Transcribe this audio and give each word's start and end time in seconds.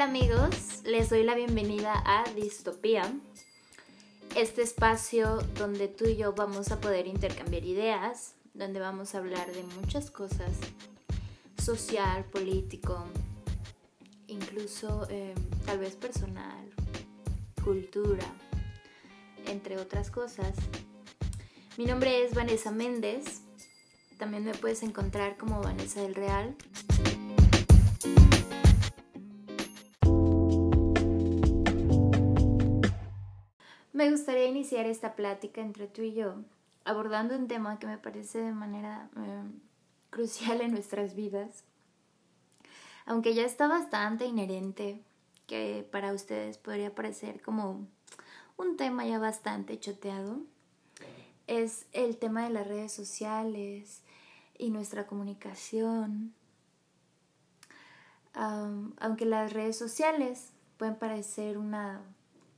Hola 0.00 0.08
amigos, 0.08 0.80
les 0.84 1.10
doy 1.10 1.24
la 1.24 1.34
bienvenida 1.34 1.92
a 2.06 2.24
Distopía, 2.34 3.02
este 4.34 4.62
espacio 4.62 5.42
donde 5.58 5.88
tú 5.88 6.06
y 6.06 6.16
yo 6.16 6.32
vamos 6.32 6.72
a 6.72 6.80
poder 6.80 7.06
intercambiar 7.06 7.66
ideas, 7.66 8.32
donde 8.54 8.80
vamos 8.80 9.14
a 9.14 9.18
hablar 9.18 9.52
de 9.52 9.62
muchas 9.62 10.10
cosas, 10.10 10.52
social, 11.62 12.24
político, 12.24 13.04
incluso 14.26 15.06
eh, 15.10 15.34
tal 15.66 15.80
vez 15.80 15.96
personal, 15.96 16.70
cultura, 17.62 18.24
entre 19.48 19.76
otras 19.76 20.10
cosas. 20.10 20.54
Mi 21.76 21.84
nombre 21.84 22.24
es 22.24 22.32
Vanessa 22.32 22.70
Méndez, 22.70 23.42
también 24.16 24.44
me 24.46 24.54
puedes 24.54 24.82
encontrar 24.82 25.36
como 25.36 25.60
Vanessa 25.60 26.00
del 26.00 26.14
Real. 26.14 26.56
Me 34.00 34.10
gustaría 34.10 34.46
iniciar 34.46 34.86
esta 34.86 35.14
plática 35.14 35.60
entre 35.60 35.86
tú 35.86 36.00
y 36.00 36.14
yo 36.14 36.36
abordando 36.86 37.36
un 37.36 37.48
tema 37.48 37.78
que 37.78 37.86
me 37.86 37.98
parece 37.98 38.38
de 38.38 38.52
manera 38.52 39.10
eh, 39.14 39.42
crucial 40.08 40.62
en 40.62 40.70
nuestras 40.70 41.14
vidas, 41.14 41.64
aunque 43.04 43.34
ya 43.34 43.44
está 43.44 43.68
bastante 43.68 44.24
inherente, 44.24 45.02
que 45.46 45.86
para 45.92 46.14
ustedes 46.14 46.56
podría 46.56 46.94
parecer 46.94 47.42
como 47.42 47.86
un 48.56 48.78
tema 48.78 49.04
ya 49.04 49.18
bastante 49.18 49.78
choteado, 49.78 50.38
es 51.46 51.84
el 51.92 52.16
tema 52.16 52.44
de 52.44 52.54
las 52.54 52.66
redes 52.66 52.92
sociales 52.92 54.00
y 54.56 54.70
nuestra 54.70 55.06
comunicación. 55.06 56.32
aunque 58.32 59.26
las 59.26 59.52
redes 59.52 59.76
sociales 59.76 60.54
pueden 60.78 60.96
parecer 60.96 61.58
una 61.58 62.00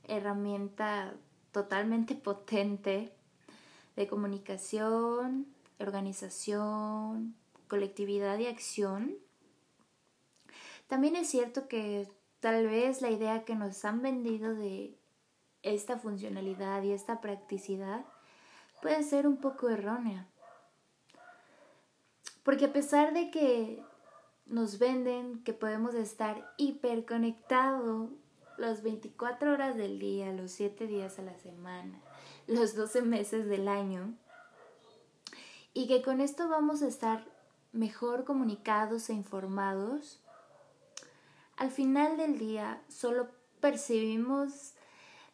herramienta 0.07 1.13
totalmente 1.53 2.15
potente 2.15 3.13
de 3.95 4.07
comunicación, 4.07 5.47
organización, 5.79 7.35
colectividad 7.69 8.37
y 8.39 8.47
acción. 8.47 9.15
También 10.87 11.15
es 11.15 11.29
cierto 11.29 11.67
que 11.67 12.09
tal 12.39 12.67
vez 12.67 13.01
la 13.01 13.11
idea 13.11 13.45
que 13.45 13.55
nos 13.55 13.85
han 13.85 14.01
vendido 14.01 14.53
de 14.53 14.97
esta 15.61 15.97
funcionalidad 15.97 16.83
y 16.83 16.91
esta 16.91 17.21
practicidad 17.21 18.03
puede 18.81 19.03
ser 19.03 19.27
un 19.27 19.37
poco 19.37 19.69
errónea. 19.69 20.27
Porque 22.43 22.65
a 22.65 22.73
pesar 22.73 23.13
de 23.13 23.31
que 23.31 23.81
nos 24.45 24.79
venden 24.79 25.43
que 25.43 25.53
podemos 25.53 25.93
estar 25.93 26.51
hiperconectados 26.57 28.09
las 28.57 28.83
24 28.83 29.53
horas 29.53 29.75
del 29.75 29.99
día, 29.99 30.31
los 30.31 30.51
7 30.51 30.87
días 30.87 31.19
a 31.19 31.23
la 31.23 31.37
semana, 31.37 31.99
los 32.47 32.75
12 32.75 33.01
meses 33.01 33.47
del 33.47 33.67
año, 33.67 34.15
y 35.73 35.87
que 35.87 36.01
con 36.01 36.21
esto 36.21 36.49
vamos 36.49 36.81
a 36.81 36.87
estar 36.87 37.25
mejor 37.71 38.23
comunicados 38.23 39.09
e 39.09 39.13
informados, 39.13 40.21
al 41.57 41.71
final 41.71 42.17
del 42.17 42.37
día 42.37 42.83
solo 42.87 43.29
percibimos 43.59 44.73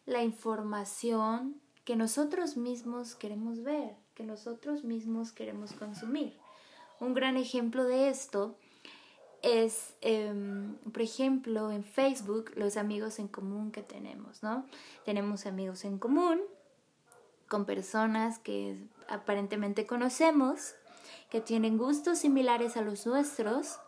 la 0.06 0.22
información 0.22 1.60
que 1.84 1.96
nosotros 1.96 2.56
mismos 2.56 3.14
queremos 3.14 3.62
ver, 3.62 3.96
que 4.14 4.24
nosotros 4.24 4.84
mismos 4.84 5.32
queremos 5.32 5.72
consumir. 5.72 6.38
Un 7.00 7.14
gran 7.14 7.36
ejemplo 7.36 7.84
de 7.84 8.08
esto 8.08 8.58
es, 9.42 9.94
em, 10.00 10.76
por 10.92 11.02
ejemplo, 11.02 11.70
en 11.70 11.84
Facebook, 11.84 12.52
los 12.56 12.76
amigos 12.76 13.18
en 13.18 13.28
común 13.28 13.72
que 13.72 13.82
tenemos, 13.82 14.42
¿no? 14.42 14.66
Tenemos 15.04 15.46
amigos 15.46 15.84
en 15.84 15.98
común 15.98 16.40
con 17.48 17.64
personas 17.64 18.38
que 18.38 18.76
aparentemente 19.08 19.86
conocemos, 19.86 20.74
que 21.30 21.40
tienen 21.40 21.78
gustos 21.78 22.18
similares 22.18 22.76
a 22.76 22.82
los 22.82 23.06
nuestros, 23.06 23.80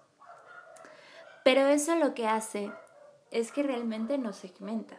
pero 1.44 1.66
eso 1.66 1.96
lo 1.96 2.14
que 2.14 2.26
hace 2.26 2.72
es 3.30 3.52
que 3.52 3.62
realmente 3.62 4.18
nos 4.18 4.36
segmenta. 4.36 4.96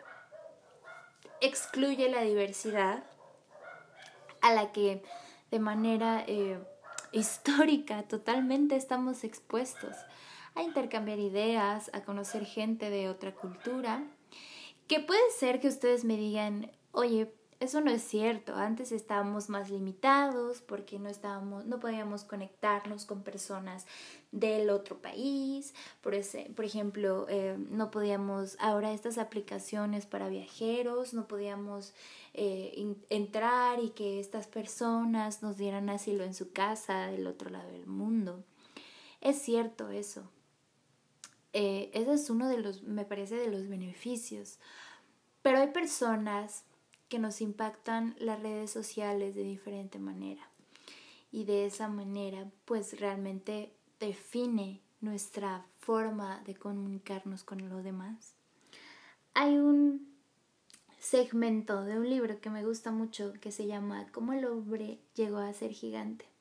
Excluye 1.42 2.10
la 2.10 2.22
diversidad 2.22 3.04
a 4.42 4.54
la 4.54 4.72
que 4.72 5.04
de 5.52 5.60
manera 5.60 6.24
eh, 6.28 6.60
histórica 7.12 8.04
totalmente 8.04 8.76
estamos 8.76 9.24
expuestos 9.24 9.96
a 10.56 10.64
intercambiar 10.64 11.20
ideas, 11.20 11.90
a 11.94 12.04
conocer 12.04 12.46
gente 12.46 12.90
de 12.90 13.10
otra 13.10 13.34
cultura, 13.34 14.04
que 14.88 15.00
puede 15.00 15.32
ser 15.38 15.60
que 15.60 15.68
ustedes 15.68 16.04
me 16.06 16.18
digan, 16.18 16.72
oye, 16.92 17.32
eso 17.64 17.80
no 17.80 17.92
es 17.92 18.04
cierto, 18.04 18.56
antes 18.56 18.92
estábamos 18.92 19.48
más 19.48 19.70
limitados 19.70 20.60
porque 20.62 21.00
no 21.00 21.08
estábamos, 21.08 21.66
no 21.66 21.80
podíamos 21.80 22.26
conectarnos 22.26 23.06
con 23.06 23.24
personas 23.24 23.86
del 24.34 24.70
otro 24.70 25.02
país, 25.02 25.74
por, 26.02 26.14
ese, 26.14 26.52
por 26.56 26.66
ejemplo, 26.66 27.26
eh, 27.30 27.56
no 27.70 27.90
podíamos, 27.90 28.58
ahora 28.60 28.92
estas 28.92 29.18
aplicaciones 29.18 30.06
para 30.06 30.28
viajeros, 30.28 31.14
no 31.14 31.26
podíamos 31.28 31.94
eh, 32.34 32.96
entrar 33.10 33.80
y 33.82 33.92
que 33.92 34.20
estas 34.20 34.48
personas 34.48 35.42
nos 35.42 35.56
dieran 35.56 35.90
asilo 35.90 36.26
en 36.26 36.34
su 36.34 36.52
casa 36.52 37.08
del 37.08 37.28
otro 37.28 37.50
lado 37.50 37.72
del 37.72 37.88
mundo. 37.88 38.44
Es 39.22 39.42
cierto 39.42 39.90
eso, 39.90 40.30
eh, 41.54 41.92
ese 41.94 42.14
es 42.14 42.30
uno 42.30 42.50
de 42.50 42.58
los, 42.58 42.84
me 42.84 43.06
parece, 43.06 43.36
de 43.36 43.50
los 43.50 43.68
beneficios. 43.70 44.60
Pero 45.42 45.60
hay 45.60 45.68
personas 45.68 46.66
que 47.10 47.20
nos 47.20 47.42
impactan 47.42 48.16
las 48.18 48.42
redes 48.42 48.72
sociales 48.72 49.36
de 49.36 49.44
diferente 49.44 50.00
manera. 50.00 50.50
Y 51.32 51.46
de 51.46 51.66
esa 51.66 51.88
manera, 51.88 52.50
pues 52.66 53.00
realmente 53.00 53.72
define 54.00 54.82
nuestra 55.02 55.66
forma 55.80 56.42
de 56.46 56.56
comunicarnos 56.56 57.44
con 57.44 57.70
los 57.70 57.84
demás. 57.84 58.36
Hay 59.34 59.58
un 59.58 60.14
segmento 61.00 61.84
de 61.84 62.00
un 62.00 62.10
libro 62.10 62.40
que 62.40 62.50
me 62.50 62.66
gusta 62.66 62.92
mucho 62.92 63.34
que 63.42 63.52
se 63.52 63.68
llama 63.68 64.08
Cómo 64.12 64.34
el 64.34 64.46
hombre 64.46 65.00
llegó 65.16 65.38
a 65.38 65.54
ser 65.54 65.72
gigante. 65.72 66.33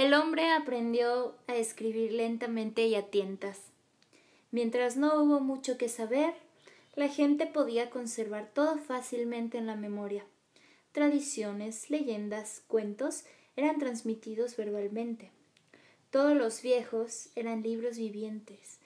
El 0.00 0.14
hombre 0.14 0.48
aprendió 0.48 1.34
a 1.46 1.56
escribir 1.56 2.12
lentamente 2.12 2.86
y 2.86 2.94
a 2.94 3.10
tientas. 3.10 3.60
Mientras 4.50 4.96
no 4.96 5.22
hubo 5.22 5.40
mucho 5.40 5.76
que 5.76 5.90
saber, 5.90 6.32
la 6.94 7.08
gente 7.08 7.44
podía 7.44 7.90
conservar 7.90 8.48
todo 8.54 8.78
fácilmente 8.78 9.58
en 9.58 9.66
la 9.66 9.76
memoria. 9.76 10.24
Tradiciones, 10.92 11.90
leyendas, 11.90 12.62
cuentos 12.66 13.24
eran 13.56 13.78
transmitidos 13.78 14.56
verbalmente. 14.56 15.32
Todos 16.10 16.34
los 16.34 16.62
viejos 16.62 17.28
eran 17.36 17.62
libros 17.62 17.98
vivientes, 17.98 18.78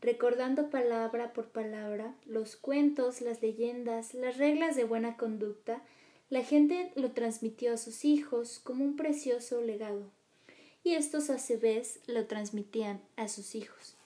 recordando 0.00 0.70
palabra 0.70 1.34
por 1.34 1.48
palabra 1.48 2.14
los 2.24 2.56
cuentos, 2.56 3.20
las 3.20 3.42
leyendas, 3.42 4.14
las 4.14 4.38
reglas 4.38 4.74
de 4.74 4.84
buena 4.84 5.18
conducta, 5.18 5.82
la 6.30 6.42
gente 6.42 6.92
lo 6.94 7.12
transmitió 7.12 7.74
a 7.74 7.76
sus 7.76 8.06
hijos 8.06 8.58
como 8.58 8.82
un 8.86 8.96
precioso 8.96 9.60
legado 9.60 10.10
y 10.84 10.94
estos 10.94 11.30
a 11.30 11.38
su 11.38 11.58
vez 11.58 12.00
lo 12.06 12.26
transmitían 12.26 13.00
a 13.16 13.28
sus 13.28 13.54
hijos. 13.54 13.96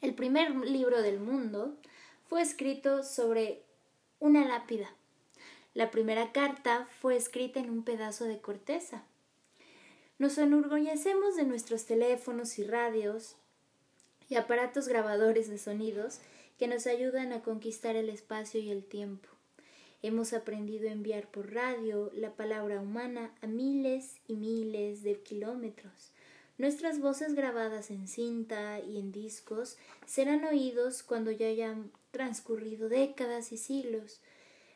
El 0.00 0.14
primer 0.14 0.54
libro 0.54 1.02
del 1.02 1.18
mundo 1.18 1.74
fue 2.28 2.42
escrito 2.42 3.02
sobre 3.02 3.62
una 4.20 4.46
lápida. 4.46 4.94
La 5.74 5.90
primera 5.90 6.32
carta 6.32 6.88
fue 7.00 7.16
escrita 7.16 7.60
en 7.60 7.70
un 7.70 7.82
pedazo 7.82 8.24
de 8.24 8.40
corteza. 8.40 9.04
Nos 10.18 10.38
enorgullecemos 10.38 11.36
de 11.36 11.44
nuestros 11.44 11.84
teléfonos 11.84 12.58
y 12.58 12.64
radios 12.64 13.36
y 14.28 14.36
aparatos 14.36 14.88
grabadores 14.88 15.48
de 15.48 15.58
sonidos 15.58 16.20
que 16.58 16.68
nos 16.68 16.86
ayudan 16.86 17.32
a 17.32 17.42
conquistar 17.42 17.96
el 17.96 18.08
espacio 18.08 18.60
y 18.60 18.70
el 18.70 18.84
tiempo. 18.84 19.35
Hemos 20.06 20.34
aprendido 20.34 20.88
a 20.88 20.92
enviar 20.92 21.28
por 21.32 21.52
radio 21.52 22.12
la 22.14 22.36
palabra 22.36 22.80
humana 22.80 23.34
a 23.42 23.48
miles 23.48 24.20
y 24.28 24.36
miles 24.36 25.02
de 25.02 25.20
kilómetros. 25.20 26.12
Nuestras 26.58 27.00
voces 27.00 27.34
grabadas 27.34 27.90
en 27.90 28.06
cinta 28.06 28.78
y 28.78 29.00
en 29.00 29.10
discos 29.10 29.76
serán 30.06 30.44
oídos 30.44 31.02
cuando 31.02 31.32
ya 31.32 31.48
hayan 31.48 31.90
transcurrido 32.12 32.88
décadas 32.88 33.50
y 33.50 33.56
siglos. 33.56 34.20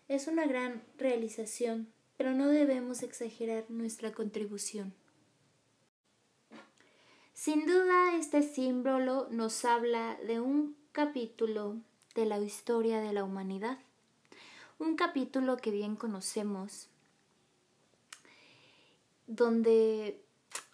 Es 0.09 0.27
una 0.27 0.47
gran 0.47 0.82
realización, 0.99 1.87
pero 2.17 2.35
no 2.35 2.49
debemos 2.49 3.05
exagerar 3.05 3.67
nuestra 3.69 4.11
contribución. 4.11 4.93
Sin 7.35 7.67
duda, 7.67 8.17
este 8.19 8.43
símbolo 8.43 9.29
nos 9.31 9.65
habla 9.65 10.19
de 10.26 10.41
un 10.41 10.76
capítulo 10.91 11.76
de 12.17 12.26
la 12.26 12.41
historia 12.41 13.00
de 13.00 13.12
la 13.12 13.23
humanidad 13.23 13.79
un 14.81 14.97
capítulo 14.97 15.56
que 15.56 15.71
bien 15.71 15.94
conocemos, 15.94 16.88
donde 19.29 20.21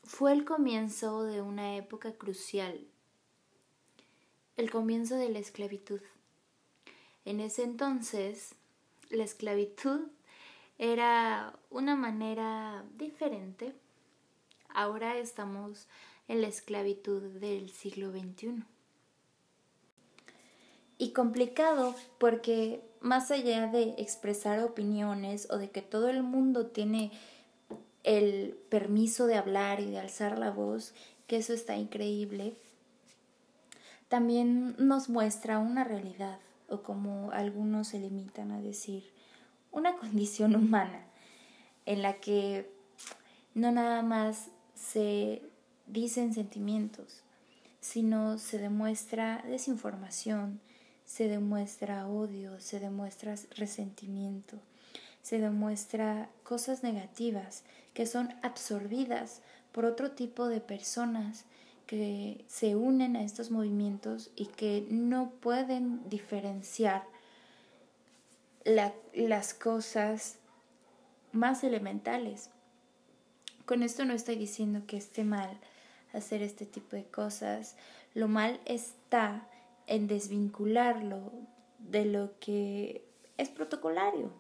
fue 0.05 0.33
el 0.33 0.47
comienzo 0.47 1.25
de 1.25 1.43
una 1.43 1.77
época 1.77 2.13
crucial 2.15 2.87
el 4.57 4.71
comienzo 4.71 5.17
de 5.17 5.29
la 5.29 5.39
esclavitud. 5.39 6.01
En 7.25 7.41
ese 7.41 7.63
entonces, 7.63 8.55
la 9.11 9.25
esclavitud 9.25 10.01
era 10.79 11.59
una 11.71 11.95
manera 11.95 12.85
diferente. 12.97 13.75
Ahora 14.69 15.19
estamos 15.19 15.89
en 16.29 16.41
la 16.41 16.49
esclavitud 16.49 17.23
del 17.23 17.71
siglo 17.71 18.11
XXI. 18.11 18.65
Y 20.99 21.13
complicado 21.13 21.95
porque 22.19 22.83
más 23.07 23.31
allá 23.31 23.69
de 23.69 23.95
expresar 23.99 24.61
opiniones 24.61 25.49
o 25.51 25.59
de 25.59 25.71
que 25.71 25.81
todo 25.81 26.09
el 26.09 26.23
mundo 26.23 26.67
tiene 26.67 27.13
el 28.03 28.57
permiso 28.69 29.27
de 29.27 29.37
hablar 29.37 29.81
y 29.81 29.91
de 29.91 29.99
alzar 29.99 30.39
la 30.39 30.51
voz, 30.51 30.93
que 31.27 31.37
eso 31.37 31.53
está 31.53 31.77
increíble, 31.77 32.55
también 34.09 34.77
nos 34.79 35.09
muestra 35.09 35.59
una 35.59 35.85
realidad, 35.85 36.39
o 36.69 36.83
como 36.83 37.31
algunos 37.33 37.89
se 37.89 37.99
limitan 37.99 38.53
a 38.53 38.61
decir, 38.61 39.05
una 39.73 39.97
condición 39.99 40.55
humana 40.55 41.05
en 41.85 42.03
la 42.03 42.15
que 42.15 42.71
no 43.55 43.73
nada 43.73 44.03
más 44.03 44.49
se 44.75 45.43
dicen 45.87 46.35
sentimientos, 46.35 47.23
sino 47.81 48.39
se 48.39 48.59
demuestra 48.59 49.43
desinformación, 49.47 50.61
se 51.07 51.29
demuestra 51.29 52.07
odio, 52.09 52.61
se 52.61 52.81
demuestra 52.81 53.37
resentimiento, 53.57 54.59
se 55.23 55.39
demuestra 55.39 56.29
cosas 56.43 56.83
negativas 56.83 57.63
que 57.95 58.07
son 58.07 58.35
absorbidas 58.43 59.41
por 59.73 59.87
otro 59.87 60.11
tipo 60.11 60.49
de 60.49 60.61
personas 60.61 61.45
que 61.87 62.45
se 62.49 62.75
unen 62.75 63.17
a 63.17 63.23
estos 63.23 63.51
movimientos 63.51 64.31
y 64.35 64.47
que 64.47 64.87
no 64.91 65.31
pueden 65.31 66.07
diferenciar 66.11 67.05
las 68.65 69.55
cosas 69.55 70.39
más 71.33 71.63
elementales. 71.63 72.51
Con 73.65 73.85
esto 73.85 74.05
no 74.05 74.13
estoy 74.13 74.35
diciendo 74.37 74.83
que 74.87 74.97
esté 74.97 75.23
mal 75.23 75.61
hacer 76.13 76.43
este 76.43 76.67
tipo 76.67 76.97
de 76.97 77.05
cosas. 77.05 77.77
Lo 78.15 78.27
mal 78.27 78.61
está 78.65 79.49
en 79.87 80.07
desvincularlo 80.07 81.33
de 81.79 82.05
lo 82.05 82.39
que 82.39 83.05
es 83.39 83.49
protocolario, 83.49 84.31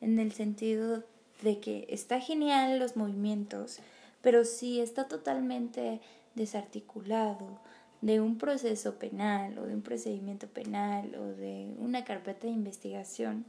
en 0.00 0.18
el 0.18 0.32
sentido 0.32 1.04
de 1.42 1.60
que 1.60 1.86
está 1.88 2.20
genial 2.20 2.78
los 2.78 2.96
movimientos, 2.96 3.78
pero 4.22 4.44
si 4.44 4.80
está 4.80 5.08
totalmente 5.08 6.00
desarticulado 6.34 7.60
de 8.00 8.20
un 8.20 8.38
proceso 8.38 8.98
penal 8.98 9.58
o 9.58 9.66
de 9.66 9.74
un 9.74 9.82
procedimiento 9.82 10.46
penal 10.48 11.14
o 11.14 11.24
de 11.26 11.74
una 11.78 12.04
carpeta 12.04 12.46
de 12.46 12.52
investigación, 12.52 13.44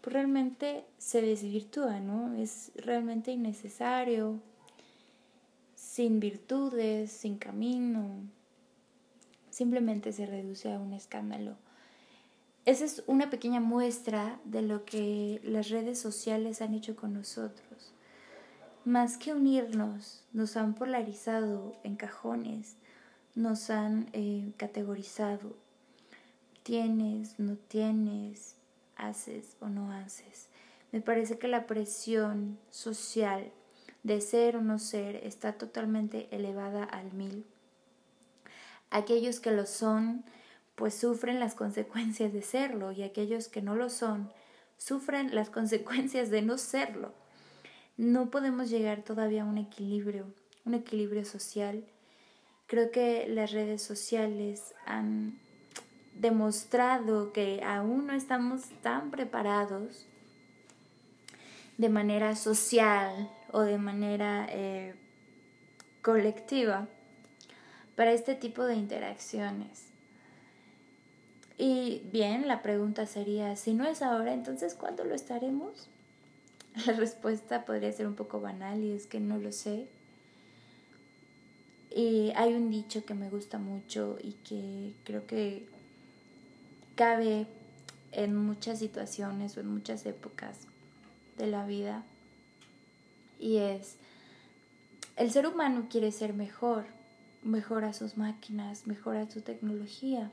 pues 0.00 0.12
realmente 0.12 0.84
se 0.98 1.22
desvirtúa, 1.22 2.00
¿no? 2.00 2.34
Es 2.34 2.70
realmente 2.76 3.32
innecesario, 3.32 4.40
sin 5.74 6.20
virtudes, 6.20 7.10
sin 7.10 7.38
camino, 7.38 8.08
simplemente 9.58 10.12
se 10.12 10.24
reduce 10.24 10.72
a 10.72 10.78
un 10.78 10.92
escándalo. 10.92 11.56
Esa 12.64 12.84
es 12.84 13.02
una 13.08 13.28
pequeña 13.28 13.58
muestra 13.58 14.38
de 14.44 14.62
lo 14.62 14.84
que 14.84 15.40
las 15.42 15.68
redes 15.68 15.98
sociales 15.98 16.62
han 16.62 16.74
hecho 16.74 16.94
con 16.94 17.12
nosotros. 17.12 17.92
Más 18.84 19.16
que 19.16 19.32
unirnos, 19.32 20.22
nos 20.32 20.56
han 20.56 20.74
polarizado 20.74 21.74
en 21.82 21.96
cajones, 21.96 22.76
nos 23.34 23.68
han 23.70 24.08
eh, 24.12 24.52
categorizado. 24.56 25.56
Tienes, 26.62 27.40
no 27.40 27.56
tienes, 27.56 28.54
haces 28.94 29.56
o 29.58 29.68
no 29.68 29.90
haces. 29.90 30.50
Me 30.92 31.00
parece 31.00 31.36
que 31.40 31.48
la 31.48 31.66
presión 31.66 32.60
social 32.70 33.50
de 34.04 34.20
ser 34.20 34.56
o 34.56 34.62
no 34.62 34.78
ser 34.78 35.16
está 35.16 35.54
totalmente 35.54 36.28
elevada 36.30 36.84
al 36.84 37.12
mil 37.12 37.44
Aquellos 38.90 39.40
que 39.40 39.50
lo 39.50 39.66
son, 39.66 40.24
pues 40.74 40.94
sufren 40.94 41.40
las 41.40 41.54
consecuencias 41.54 42.32
de 42.32 42.42
serlo 42.42 42.92
y 42.92 43.02
aquellos 43.02 43.48
que 43.48 43.62
no 43.62 43.74
lo 43.74 43.90
son, 43.90 44.30
sufren 44.76 45.34
las 45.34 45.50
consecuencias 45.58 46.30
de 46.30 46.42
no 46.42 46.58
serlo. 46.58 47.12
No 47.96 48.30
podemos 48.30 48.70
llegar 48.70 49.02
todavía 49.02 49.42
a 49.42 49.46
un 49.46 49.58
equilibrio, 49.58 50.32
un 50.64 50.74
equilibrio 50.74 51.24
social. 51.24 51.84
Creo 52.66 52.90
que 52.90 53.26
las 53.28 53.50
redes 53.50 53.82
sociales 53.82 54.74
han 54.86 55.38
demostrado 56.14 57.32
que 57.32 57.62
aún 57.64 58.06
no 58.06 58.12
estamos 58.12 58.62
tan 58.82 59.10
preparados 59.10 60.06
de 61.76 61.88
manera 61.88 62.34
social 62.36 63.30
o 63.52 63.60
de 63.60 63.78
manera 63.78 64.46
eh, 64.50 64.94
colectiva 66.02 66.88
para 67.98 68.12
este 68.12 68.36
tipo 68.36 68.64
de 68.64 68.76
interacciones. 68.76 69.86
Y 71.56 72.02
bien, 72.12 72.46
la 72.46 72.62
pregunta 72.62 73.06
sería, 73.06 73.56
si 73.56 73.74
no 73.74 73.88
es 73.88 74.02
ahora, 74.02 74.34
entonces 74.34 74.76
¿cuándo 74.76 75.02
lo 75.02 75.16
estaremos? 75.16 75.88
La 76.86 76.92
respuesta 76.92 77.64
podría 77.64 77.90
ser 77.90 78.06
un 78.06 78.14
poco 78.14 78.40
banal 78.40 78.84
y 78.84 78.92
es 78.92 79.08
que 79.08 79.18
no 79.18 79.36
lo 79.38 79.50
sé. 79.50 79.88
Y 81.90 82.30
hay 82.36 82.54
un 82.54 82.70
dicho 82.70 83.04
que 83.04 83.14
me 83.14 83.30
gusta 83.30 83.58
mucho 83.58 84.16
y 84.22 84.34
que 84.48 84.92
creo 85.02 85.26
que 85.26 85.66
cabe 86.94 87.48
en 88.12 88.36
muchas 88.36 88.78
situaciones 88.78 89.56
o 89.56 89.60
en 89.60 89.66
muchas 89.66 90.06
épocas 90.06 90.56
de 91.36 91.48
la 91.48 91.66
vida. 91.66 92.04
Y 93.40 93.56
es, 93.56 93.96
el 95.16 95.32
ser 95.32 95.48
humano 95.48 95.88
quiere 95.90 96.12
ser 96.12 96.32
mejor, 96.32 96.96
mejora 97.48 97.92
sus 97.92 98.16
máquinas, 98.16 98.86
mejora 98.86 99.28
su 99.30 99.40
tecnología, 99.40 100.30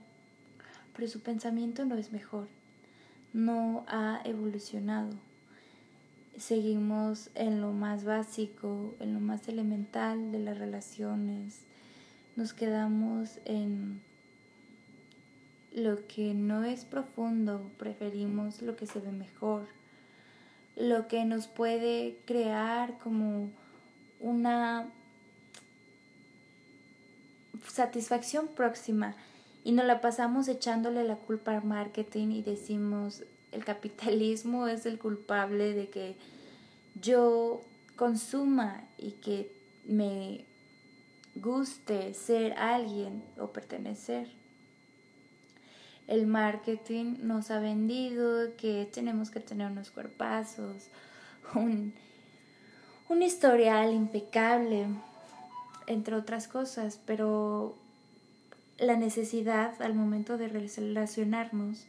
pero 0.95 1.07
su 1.07 1.21
pensamiento 1.21 1.85
no 1.85 1.95
es 1.95 2.11
mejor, 2.11 2.47
no 3.33 3.85
ha 3.87 4.21
evolucionado. 4.23 5.11
Seguimos 6.37 7.29
en 7.33 7.61
lo 7.61 7.71
más 7.71 8.03
básico, 8.03 8.95
en 8.99 9.13
lo 9.13 9.19
más 9.19 9.47
elemental 9.47 10.31
de 10.31 10.39
las 10.39 10.57
relaciones, 10.57 11.61
nos 12.35 12.53
quedamos 12.53 13.39
en 13.45 14.01
lo 15.73 16.05
que 16.07 16.33
no 16.33 16.65
es 16.65 16.83
profundo, 16.83 17.71
preferimos 17.77 18.61
lo 18.61 18.75
que 18.75 18.87
se 18.87 18.99
ve 18.99 19.11
mejor, 19.11 19.67
lo 20.75 21.07
que 21.07 21.23
nos 21.23 21.47
puede 21.47 22.17
crear 22.25 22.97
como 22.99 23.49
una 24.19 24.89
satisfacción 27.67 28.47
próxima 28.47 29.15
y 29.63 29.71
nos 29.71 29.85
la 29.85 30.01
pasamos 30.01 30.47
echándole 30.47 31.03
la 31.03 31.15
culpa 31.15 31.55
al 31.55 31.63
marketing 31.63 32.29
y 32.29 32.41
decimos 32.41 33.23
el 33.51 33.63
capitalismo 33.63 34.67
es 34.67 34.85
el 34.85 34.99
culpable 34.99 35.73
de 35.73 35.89
que 35.89 36.17
yo 37.01 37.61
consuma 37.95 38.83
y 38.97 39.11
que 39.11 39.51
me 39.85 40.45
guste 41.35 42.13
ser 42.13 42.53
alguien 42.53 43.23
o 43.37 43.47
pertenecer. 43.47 44.29
El 46.07 46.27
marketing 46.27 47.17
nos 47.21 47.49
ha 47.49 47.59
vendido 47.59 48.55
que 48.57 48.87
tenemos 48.93 49.31
que 49.31 49.39
tener 49.39 49.71
unos 49.71 49.89
cuerpazos, 49.89 50.89
un, 51.55 51.93
un 53.09 53.23
historial 53.23 53.93
impecable, 53.93 54.87
entre 55.87 56.15
otras 56.15 56.47
cosas, 56.47 56.99
pero 57.05 57.77
la 58.77 58.97
necesidad 58.97 59.81
al 59.81 59.93
momento 59.93 60.37
de 60.37 60.47
relacionarnos 60.47 61.85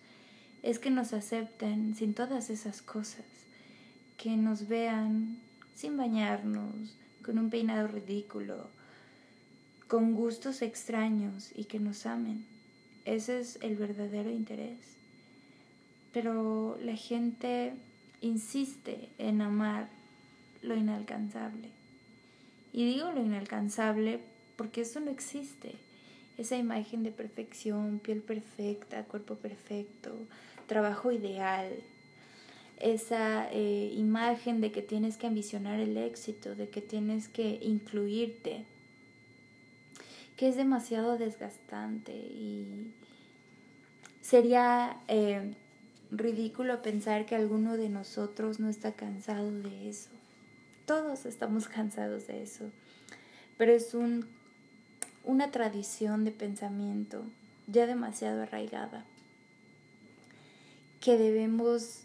es 0.62 0.78
que 0.78 0.90
nos 0.90 1.12
acepten 1.12 1.94
sin 1.94 2.14
todas 2.14 2.50
esas 2.50 2.82
cosas, 2.82 3.24
que 4.16 4.36
nos 4.36 4.68
vean 4.68 5.38
sin 5.74 5.96
bañarnos, 5.96 6.96
con 7.24 7.38
un 7.38 7.50
peinado 7.50 7.88
ridículo, 7.88 8.68
con 9.88 10.14
gustos 10.14 10.62
extraños 10.62 11.50
y 11.54 11.64
que 11.64 11.80
nos 11.80 12.06
amen. 12.06 12.46
Ese 13.04 13.40
es 13.40 13.58
el 13.62 13.76
verdadero 13.76 14.30
interés. 14.30 14.78
Pero 16.12 16.78
la 16.82 16.96
gente 16.96 17.74
insiste 18.20 19.10
en 19.18 19.42
amar 19.42 19.88
lo 20.62 20.74
inalcanzable. 20.74 21.75
Y 22.76 22.84
digo 22.84 23.10
lo 23.10 23.22
inalcanzable 23.22 24.20
porque 24.56 24.82
eso 24.82 25.00
no 25.00 25.10
existe. 25.10 25.72
Esa 26.36 26.58
imagen 26.58 27.02
de 27.02 27.10
perfección, 27.10 28.00
piel 28.00 28.20
perfecta, 28.20 29.04
cuerpo 29.04 29.36
perfecto, 29.36 30.12
trabajo 30.66 31.10
ideal. 31.10 31.70
Esa 32.78 33.50
eh, 33.50 33.90
imagen 33.96 34.60
de 34.60 34.72
que 34.72 34.82
tienes 34.82 35.16
que 35.16 35.26
ambicionar 35.26 35.80
el 35.80 35.96
éxito, 35.96 36.54
de 36.54 36.68
que 36.68 36.82
tienes 36.82 37.28
que 37.28 37.58
incluirte. 37.62 38.66
que 40.36 40.48
es 40.48 40.56
demasiado 40.56 41.16
desgastante 41.16 42.12
y 42.12 42.92
sería 44.20 45.00
eh, 45.08 45.54
ridículo 46.10 46.82
pensar 46.82 47.24
que 47.24 47.34
alguno 47.36 47.78
de 47.78 47.88
nosotros 47.88 48.60
no 48.60 48.68
está 48.68 48.92
cansado 48.92 49.50
de 49.50 49.88
eso. 49.88 50.15
Todos 50.86 51.26
estamos 51.26 51.68
cansados 51.68 52.26
de 52.26 52.42
eso, 52.42 52.70
pero 53.58 53.72
es 53.72 53.94
un, 53.94 54.26
una 55.24 55.50
tradición 55.50 56.24
de 56.24 56.30
pensamiento 56.30 57.24
ya 57.66 57.86
demasiado 57.86 58.42
arraigada 58.42 59.04
que 61.06 61.18
debemos, 61.18 62.00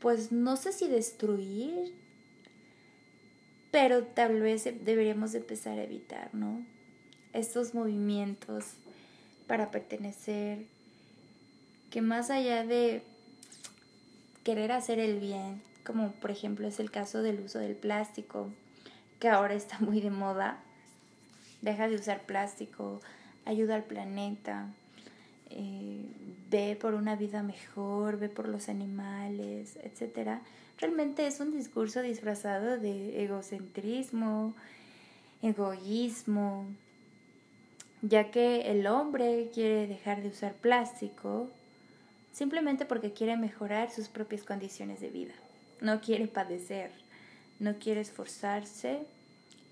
pues 0.00 0.32
no 0.32 0.56
sé 0.56 0.72
si 0.72 0.88
destruir, 0.88 1.94
pero 3.70 4.02
tal 4.02 4.40
vez 4.40 4.64
deberíamos 4.64 5.34
empezar 5.34 5.78
a 5.78 5.84
evitar, 5.84 6.34
¿no? 6.34 6.66
Estos 7.32 7.74
movimientos 7.74 8.64
para 9.46 9.70
pertenecer, 9.70 10.66
que 11.90 12.02
más 12.02 12.30
allá 12.30 12.64
de 12.64 13.02
querer 14.42 14.72
hacer 14.72 14.98
el 14.98 15.20
bien, 15.20 15.62
como 15.86 16.12
por 16.12 16.30
ejemplo 16.30 16.66
es 16.66 16.80
el 16.80 16.90
caso 16.90 17.22
del 17.22 17.40
uso 17.40 17.58
del 17.60 17.76
plástico, 17.76 18.50
que 19.20 19.28
ahora 19.28 19.54
está 19.54 19.78
muy 19.80 20.00
de 20.00 20.10
moda, 20.10 20.58
deja 21.62 21.88
de 21.88 21.94
usar 21.94 22.22
plástico, 22.26 23.00
ayuda 23.44 23.76
al 23.76 23.84
planeta, 23.84 24.68
eh, 25.50 26.04
ve 26.50 26.76
por 26.80 26.94
una 26.94 27.16
vida 27.16 27.42
mejor, 27.42 28.18
ve 28.18 28.28
por 28.28 28.48
los 28.48 28.68
animales, 28.68 29.78
etc. 29.82 30.40
Realmente 30.78 31.26
es 31.26 31.40
un 31.40 31.52
discurso 31.52 32.02
disfrazado 32.02 32.78
de 32.78 33.22
egocentrismo, 33.22 34.54
egoísmo, 35.42 36.66
ya 38.02 38.30
que 38.30 38.72
el 38.72 38.86
hombre 38.86 39.50
quiere 39.54 39.86
dejar 39.86 40.22
de 40.22 40.28
usar 40.28 40.54
plástico 40.54 41.48
simplemente 42.32 42.84
porque 42.84 43.12
quiere 43.12 43.36
mejorar 43.36 43.90
sus 43.90 44.08
propias 44.08 44.42
condiciones 44.42 45.00
de 45.00 45.08
vida. 45.08 45.32
No 45.80 46.00
quiere 46.00 46.26
padecer, 46.26 46.90
no 47.58 47.78
quiere 47.78 48.00
esforzarse 48.00 49.06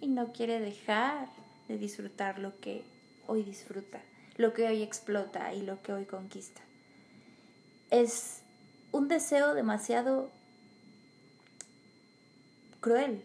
y 0.01 0.09
no 0.09 0.33
quiere 0.33 0.61
dejar 0.61 1.29
de 1.69 1.79
disfrutar 1.79 2.39
lo 2.39 2.59
que 2.61 2.83
hoy 3.27 3.43
disfruta, 3.43 4.01
lo 4.37 4.53
que 4.53 4.67
hoy 4.67 4.83
explota 4.83 5.53
y 5.55 5.63
lo 5.63 5.83
que 5.83 5.93
hoy 5.93 6.05
conquista. 6.05 6.61
Es 7.91 8.41
un 8.93 9.09
deseo 9.09 9.55
demasiado 9.55 10.31
cruel, 12.81 13.23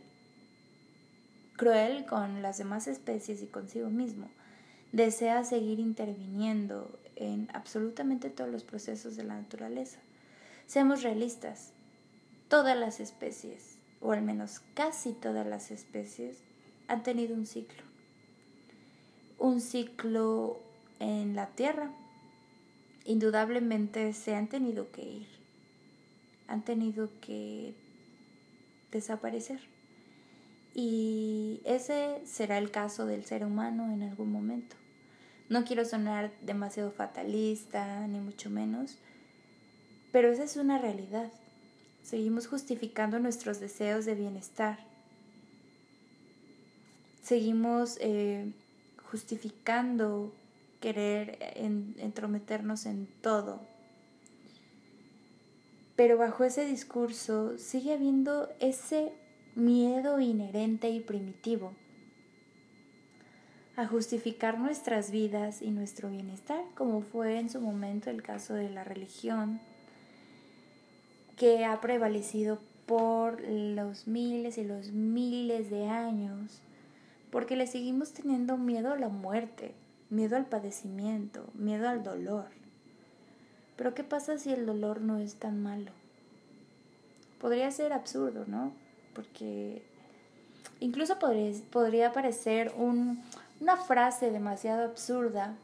cruel 1.57 2.05
con 2.05 2.41
las 2.41 2.57
demás 2.57 2.87
especies 2.87 3.41
y 3.41 3.47
consigo 3.47 3.89
mismo. 3.89 4.29
Desea 4.91 5.43
seguir 5.43 5.79
interviniendo 5.79 6.97
en 7.15 7.49
absolutamente 7.53 8.29
todos 8.29 8.49
los 8.49 8.63
procesos 8.63 9.17
de 9.17 9.23
la 9.25 9.35
naturaleza. 9.35 9.99
Seamos 10.65 11.03
realistas, 11.03 11.73
todas 12.49 12.77
las 12.77 12.99
especies, 12.99 13.77
o 14.01 14.11
al 14.11 14.21
menos 14.21 14.61
casi 14.73 15.13
todas 15.13 15.47
las 15.47 15.71
especies, 15.71 16.39
han 16.87 17.03
tenido 17.03 17.35
un 17.35 17.45
ciclo. 17.45 17.83
Un 19.37 19.61
ciclo 19.61 20.59
en 20.99 21.35
la 21.35 21.47
Tierra. 21.47 21.91
Indudablemente 23.05 24.11
se 24.13 24.35
han 24.35 24.47
tenido 24.47 24.91
que 24.91 25.03
ir, 25.03 25.27
han 26.47 26.63
tenido 26.65 27.09
que 27.21 27.73
desaparecer. 28.91 29.61
Y 30.75 31.61
ese 31.65 32.21
será 32.25 32.57
el 32.57 32.71
caso 32.71 33.05
del 33.05 33.25
ser 33.25 33.45
humano 33.45 33.91
en 33.91 34.03
algún 34.03 34.31
momento. 34.31 34.75
No 35.49 35.65
quiero 35.65 35.85
sonar 35.85 36.31
demasiado 36.41 36.91
fatalista, 36.91 38.05
ni 38.07 38.19
mucho 38.19 38.49
menos, 38.51 38.99
pero 40.11 40.31
esa 40.31 40.43
es 40.43 40.57
una 40.57 40.77
realidad. 40.77 41.31
Seguimos 42.03 42.47
justificando 42.47 43.19
nuestros 43.19 43.59
deseos 43.59 44.05
de 44.05 44.15
bienestar. 44.15 44.79
Seguimos 47.21 47.97
eh, 48.01 48.51
justificando 49.11 50.33
querer 50.79 51.37
entrometernos 51.97 52.85
en 52.85 53.07
todo. 53.21 53.59
Pero 55.95 56.17
bajo 56.17 56.43
ese 56.45 56.65
discurso 56.65 57.57
sigue 57.57 57.93
habiendo 57.93 58.49
ese 58.59 59.11
miedo 59.55 60.19
inherente 60.19 60.89
y 60.89 61.01
primitivo 61.01 61.73
a 63.79 63.87
justificar 63.87 64.59
nuestras 64.59 65.09
vidas 65.09 65.61
y 65.61 65.71
nuestro 65.71 66.09
bienestar, 66.09 66.61
como 66.75 67.01
fue 67.01 67.39
en 67.39 67.49
su 67.49 67.61
momento 67.61 68.09
el 68.09 68.21
caso 68.21 68.53
de 68.53 68.69
la 68.69 68.83
religión, 68.83 69.61
que 71.39 71.63
ha 71.63 71.79
prevalecido 71.79 72.59
por 72.85 73.41
los 73.41 74.07
miles 74.07 74.57
y 74.57 74.65
los 74.65 74.91
miles 74.91 75.69
de 75.69 75.87
años, 75.87 76.59
porque 77.31 77.55
le 77.55 77.65
seguimos 77.65 78.11
teniendo 78.11 78.57
miedo 78.57 78.91
a 78.91 78.97
la 78.97 79.07
muerte, 79.07 79.73
miedo 80.09 80.35
al 80.35 80.47
padecimiento, 80.47 81.45
miedo 81.53 81.87
al 81.87 82.03
dolor. 82.03 82.47
Pero 83.77 83.95
¿qué 83.95 84.03
pasa 84.03 84.37
si 84.37 84.51
el 84.51 84.65
dolor 84.65 84.99
no 84.99 85.17
es 85.17 85.35
tan 85.35 85.63
malo? 85.63 85.91
Podría 87.39 87.71
ser 87.71 87.93
absurdo, 87.93 88.43
¿no? 88.45 88.73
Porque 89.15 89.81
incluso 90.81 91.19
podría, 91.19 91.53
podría 91.71 92.11
parecer 92.11 92.73
un, 92.75 93.23
una 93.61 93.77
frase 93.77 94.29
demasiado 94.29 94.83
absurda, 94.83 95.55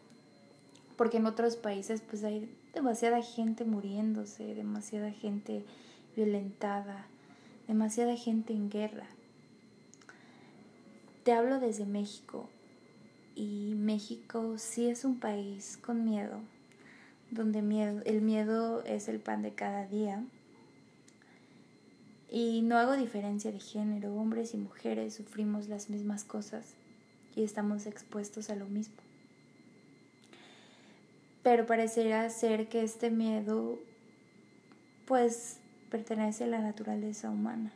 porque 0.96 1.18
en 1.18 1.26
otros 1.26 1.58
países 1.58 2.02
pues 2.02 2.24
hay 2.24 2.50
demasiada 2.76 3.22
gente 3.22 3.64
muriéndose, 3.64 4.54
demasiada 4.54 5.10
gente 5.10 5.64
violentada, 6.16 7.08
demasiada 7.68 8.16
gente 8.18 8.54
en 8.54 8.70
guerra. 8.70 9.08
Te 11.24 11.32
hablo 11.32 11.60
desde 11.60 11.86
México 11.86 12.50
y 13.34 13.74
México 13.76 14.58
sí 14.58 14.88
es 14.88 15.06
un 15.06 15.20
país 15.20 15.78
con 15.78 16.04
miedo, 16.04 16.42
donde 17.32 17.62
miedo, 17.62 18.02
el 18.06 18.22
miedo 18.22 18.84
es 18.84 19.08
el 19.08 19.20
pan 19.20 19.42
de 19.42 19.54
cada 19.54 19.88
día. 19.88 20.24
Y 22.30 22.62
no 22.62 22.78
hago 22.78 22.98
diferencia 22.98 23.54
de 23.54 23.60
género, 23.60 24.14
hombres 24.16 24.54
y 24.54 24.58
mujeres 24.58 25.14
sufrimos 25.14 25.70
las 25.70 25.90
mismas 25.90 26.26
cosas 26.26 26.74
y 27.36 27.44
estamos 27.44 27.86
expuestos 27.86 28.50
a 28.50 28.56
lo 28.56 28.66
mismo. 28.66 28.98
Pero 31.46 31.68
pareciera 31.68 32.28
ser 32.32 32.70
que 32.70 32.82
este 32.82 33.12
miedo 33.12 33.78
pues 35.06 35.60
pertenece 35.92 36.46
a 36.46 36.48
la 36.48 36.58
naturaleza 36.58 37.30
humana. 37.30 37.72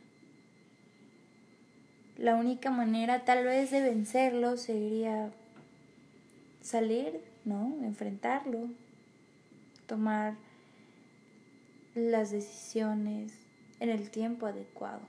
La 2.18 2.34
única 2.34 2.72
manera 2.72 3.24
tal 3.24 3.44
vez 3.44 3.70
de 3.70 3.80
vencerlo 3.80 4.56
sería 4.56 5.30
salir, 6.60 7.20
¿no? 7.44 7.76
Enfrentarlo, 7.84 8.70
tomar 9.86 10.34
las 11.94 12.32
decisiones 12.32 13.32
en 13.78 13.90
el 13.90 14.10
tiempo 14.10 14.46
adecuado. 14.46 15.02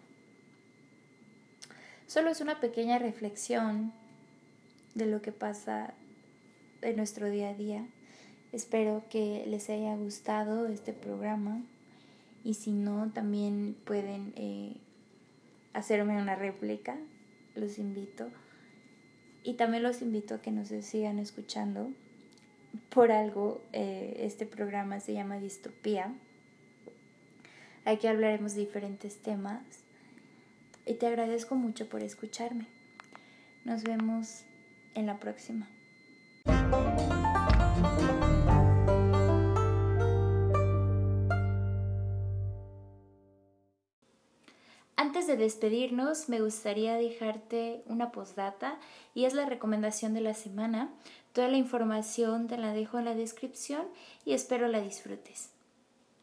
Solo 2.05 2.29
es 2.29 2.41
una 2.41 2.59
pequeña 2.59 2.99
reflexión 2.99 3.91
de 4.93 5.07
lo 5.07 5.23
que 5.23 5.31
pasa 5.31 5.95
en 6.83 6.95
nuestro 6.97 7.27
día 7.27 7.49
a 7.49 7.53
día. 7.55 7.87
Espero 8.51 9.03
que 9.09 9.45
les 9.47 9.69
haya 9.69 9.95
gustado 9.95 10.67
este 10.67 10.91
programa 10.91 11.61
y 12.43 12.55
si 12.55 12.71
no, 12.71 13.11
también 13.13 13.75
pueden 13.85 14.33
eh, 14.35 14.75
hacerme 15.73 16.21
una 16.21 16.35
réplica, 16.35 16.97
los 17.55 17.77
invito. 17.77 18.29
Y 19.43 19.53
también 19.53 19.83
los 19.83 20.01
invito 20.01 20.35
a 20.35 20.41
que 20.41 20.51
nos 20.51 20.69
sigan 20.69 21.19
escuchando. 21.19 21.91
Por 22.89 23.11
algo, 23.11 23.61
eh, 23.73 24.17
este 24.19 24.45
programa 24.45 24.99
se 24.99 25.13
llama 25.13 25.39
Distopía. 25.39 26.13
Aquí 27.85 28.07
hablaremos 28.07 28.53
de 28.53 28.61
diferentes 28.61 29.21
temas. 29.21 29.63
Y 30.85 30.95
te 30.95 31.07
agradezco 31.07 31.55
mucho 31.55 31.87
por 31.89 32.01
escucharme. 32.01 32.67
Nos 33.65 33.83
vemos 33.83 34.43
en 34.95 35.05
la 35.05 35.19
próxima. 35.19 35.69
Despedirnos, 45.41 46.29
me 46.29 46.39
gustaría 46.41 46.95
dejarte 46.95 47.83
una 47.85 48.11
postdata 48.11 48.79
y 49.13 49.25
es 49.25 49.33
la 49.33 49.45
recomendación 49.45 50.13
de 50.13 50.21
la 50.21 50.33
semana. 50.33 50.89
Toda 51.33 51.49
la 51.49 51.57
información 51.57 52.47
te 52.47 52.57
la 52.57 52.73
dejo 52.73 52.99
en 52.99 53.05
la 53.05 53.15
descripción 53.15 53.87
y 54.25 54.33
espero 54.33 54.67
la 54.67 54.81
disfrutes. 54.81 55.49